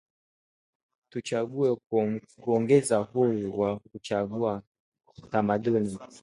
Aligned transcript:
Tuchague 1.09 1.75
kuongeza 2.41 3.01
uhuru 3.01 3.59
wa 3.59 3.79
kuchagua 3.79 4.63
tamaduni 5.31 5.97